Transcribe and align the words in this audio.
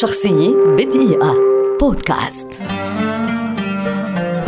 شخصية 0.00 0.56
بدقيقة. 0.78 1.34
بودكاست. 1.80 2.48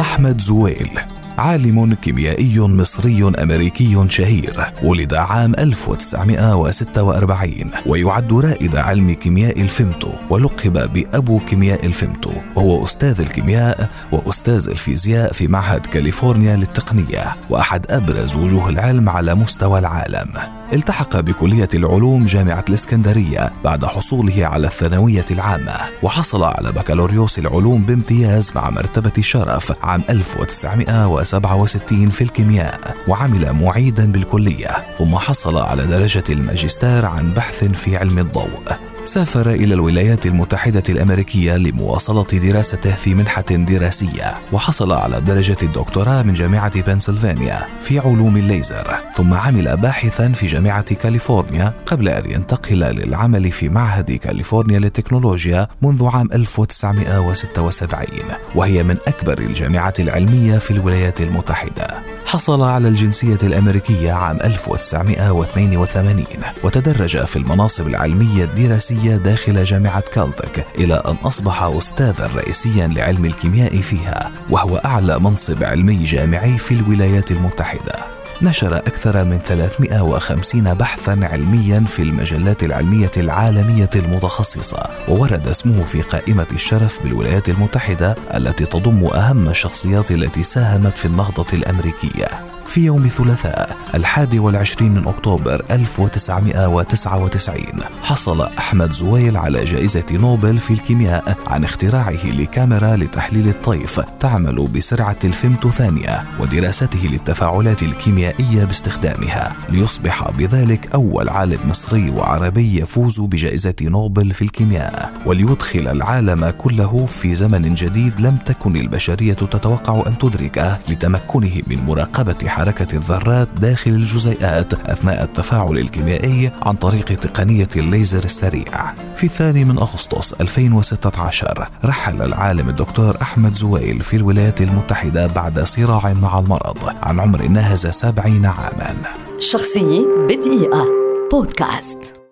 أحمد 0.00 0.40
زويل 0.40 0.90
عالم 1.38 1.94
كيميائي 1.94 2.60
مصري 2.60 3.32
أمريكي 3.42 4.06
شهير 4.08 4.72
ولد 4.82 5.14
عام 5.14 5.54
1946 5.58 7.70
ويعد 7.86 8.32
رائد 8.32 8.76
علم 8.76 9.12
كيمياء 9.12 9.60
الفيمتو 9.60 10.08
ولقب 10.30 10.92
بأبو 10.92 11.38
كيمياء 11.38 11.86
الفيمتو 11.86 12.30
وهو 12.56 12.84
أستاذ 12.84 13.20
الكيمياء 13.20 13.88
وأستاذ 14.12 14.68
الفيزياء 14.68 15.32
في 15.32 15.48
معهد 15.48 15.86
كاليفورنيا 15.86 16.56
للتقنية 16.56 17.36
وأحد 17.50 17.86
أبرز 17.90 18.36
وجوه 18.36 18.68
العلم 18.68 19.08
على 19.08 19.34
مستوى 19.34 19.78
العالم. 19.78 20.53
التحق 20.72 21.20
بكلية 21.20 21.68
العلوم 21.74 22.24
جامعة 22.24 22.64
الإسكندرية 22.68 23.52
بعد 23.64 23.84
حصوله 23.84 24.46
على 24.46 24.66
الثانوية 24.66 25.24
العامة 25.30 25.74
وحصل 26.02 26.44
على 26.44 26.72
بكالوريوس 26.72 27.38
العلوم 27.38 27.82
بامتياز 27.82 28.52
مع 28.54 28.70
مرتبة 28.70 29.22
شرف 29.22 29.72
عام 29.82 30.02
1967 30.10 32.10
في 32.10 32.24
الكيمياء 32.24 32.96
وعمل 33.08 33.52
معيدا 33.52 34.12
بالكلية 34.12 34.68
ثم 34.98 35.16
حصل 35.16 35.58
على 35.58 35.86
درجة 35.86 36.24
الماجستير 36.30 37.06
عن 37.06 37.34
بحث 37.34 37.64
في 37.64 37.96
علم 37.96 38.18
الضوء. 38.18 38.93
سافر 39.04 39.50
إلى 39.50 39.74
الولايات 39.74 40.26
المتحدة 40.26 40.82
الأمريكية 40.88 41.56
لمواصلة 41.56 42.22
دراسته 42.32 42.94
في 42.94 43.14
منحة 43.14 43.44
دراسية 43.50 44.34
وحصل 44.52 44.92
على 44.92 45.20
درجة 45.20 45.56
الدكتوراه 45.62 46.22
من 46.22 46.34
جامعة 46.34 46.82
بنسلفانيا 46.82 47.66
في 47.80 47.98
علوم 47.98 48.36
الليزر 48.36 48.96
ثم 49.14 49.34
عمل 49.34 49.76
باحثا 49.76 50.32
في 50.32 50.46
جامعة 50.46 50.94
كاليفورنيا 50.94 51.72
قبل 51.86 52.08
أن 52.08 52.30
ينتقل 52.30 52.78
للعمل 52.78 53.50
في 53.50 53.68
معهد 53.68 54.12
كاليفورنيا 54.12 54.78
للتكنولوجيا 54.78 55.68
منذ 55.82 56.06
عام 56.06 56.28
1976 56.32 58.08
وهي 58.54 58.82
من 58.82 58.96
أكبر 59.08 59.38
الجامعات 59.38 60.00
العلمية 60.00 60.58
في 60.58 60.70
الولايات 60.70 61.20
المتحدة. 61.20 62.13
حصل 62.24 62.62
على 62.62 62.88
الجنسية 62.88 63.38
الأمريكية 63.42 64.12
عام 64.12 64.36
1982 64.44 66.24
وتدرج 66.64 67.24
في 67.24 67.36
المناصب 67.36 67.86
العلمية 67.86 68.44
الدراسية 68.44 69.16
داخل 69.16 69.64
جامعة 69.64 70.00
كالتك 70.00 70.66
إلى 70.78 70.94
أن 70.94 71.14
أصبح 71.14 71.62
أستاذا 71.62 72.26
رئيسيا 72.26 72.86
لعلم 72.86 73.24
الكيمياء 73.24 73.76
فيها 73.76 74.30
وهو 74.50 74.76
أعلى 74.76 75.18
منصب 75.18 75.64
علمي 75.64 76.04
جامعي 76.04 76.58
في 76.58 76.74
الولايات 76.74 77.30
المتحدة. 77.30 78.13
نشر 78.42 78.76
أكثر 78.76 79.24
من 79.24 79.38
350 79.38 80.74
بحثا 80.74 81.18
علميا 81.22 81.84
في 81.88 82.02
المجلات 82.02 82.62
العلمية 82.62 83.10
العالمية 83.16 83.90
المتخصصة 83.96 84.82
وورد 85.08 85.48
اسمه 85.48 85.84
في 85.84 86.00
قائمة 86.02 86.46
الشرف 86.52 87.02
بالولايات 87.02 87.48
المتحدة 87.48 88.14
التي 88.34 88.66
تضم 88.66 89.06
أهم 89.06 89.48
الشخصيات 89.48 90.10
التي 90.10 90.42
ساهمت 90.42 90.98
في 90.98 91.04
النهضة 91.04 91.46
الأمريكية. 91.52 92.26
في 92.66 92.80
يوم 92.84 93.04
الثلاثاء 93.04 93.76
الحادي 93.94 94.38
والعشرين 94.38 94.94
من 94.94 95.08
أكتوبر 95.08 95.64
1999 95.70 97.64
حصل 98.02 98.40
أحمد 98.58 98.92
زويل 98.92 99.36
على 99.36 99.64
جائزة 99.64 100.04
نوبل 100.10 100.58
في 100.58 100.70
الكيمياء 100.70 101.36
عن 101.46 101.64
اختراعه 101.64 102.26
لكاميرا 102.26 102.96
لتحليل 102.96 103.48
الطيف 103.48 104.00
تعمل 104.20 104.68
بسرعة 104.68 105.18
الفيمتو 105.24 105.70
ثانية 105.70 106.24
ودراسته 106.40 107.08
للتفاعلات 107.12 107.82
الكيميائية 107.82 108.64
باستخدامها. 108.64 109.52
ليصبح 109.68 110.30
بذلك 110.30 110.94
أول 110.94 111.28
عالم 111.28 111.58
مصري 111.64 112.10
وعربي 112.10 112.80
يفوز 112.80 113.20
بجائزة 113.20 113.74
نوبل 113.82 114.30
في 114.30 114.42
الكيمياء 114.42 115.12
وليدخل 115.26 115.88
العالم 115.88 116.50
كله 116.50 117.06
في 117.06 117.34
زمن 117.34 117.74
جديد 117.74 118.20
لم 118.20 118.36
تكن 118.36 118.76
البشرية 118.76 119.32
تتوقع 119.32 120.02
أن 120.06 120.18
تدركه 120.18 120.78
لتمكنه 120.88 121.62
من 121.66 121.84
مراقبة 121.86 122.50
حركة 122.54 122.96
الذرات 122.96 123.48
داخل 123.60 123.90
الجزيئات 123.90 124.74
أثناء 124.74 125.24
التفاعل 125.24 125.78
الكيميائي 125.78 126.50
عن 126.62 126.74
طريق 126.74 127.04
تقنية 127.04 127.68
الليزر 127.76 128.24
السريع. 128.24 128.94
في 129.16 129.24
الثاني 129.24 129.64
من 129.64 129.78
أغسطس 129.78 130.32
2016 130.32 131.68
رحل 131.84 132.22
العالم 132.22 132.68
الدكتور 132.68 133.16
أحمد 133.22 133.54
زويل 133.54 134.00
في 134.00 134.16
الولايات 134.16 134.60
المتحدة 134.60 135.26
بعد 135.26 135.60
صراع 135.60 136.12
مع 136.12 136.38
المرض 136.38 136.78
عن 137.02 137.20
عمر 137.20 137.42
ناهز 137.48 137.86
سبعين 137.86 138.46
عاما. 138.46 138.94
شخصية 139.38 140.06
بدقيقة. 140.28 140.86
بودكاست. 141.30 142.23